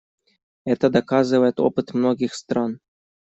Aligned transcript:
Это 0.65 0.89
доказывает 0.89 1.59
опыт 1.59 1.93
многих 1.93 2.33
стран. 2.33 2.79